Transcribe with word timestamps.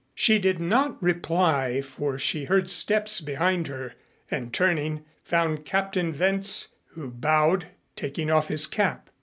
She 0.15 0.39
did 0.39 0.59
not 0.59 0.99
reply 0.99 1.79
for 1.81 2.17
she 2.17 2.45
heard 2.45 2.71
steps 2.71 3.21
behind 3.21 3.67
her, 3.67 3.93
and 4.31 4.51
turning, 4.51 5.05
found 5.23 5.63
Captain 5.63 6.17
Wentz, 6.17 6.69
who 6.93 7.11
bowed, 7.11 7.67
taking 7.95 8.31
off 8.31 8.47
his 8.47 8.65
cap. 8.65 9.11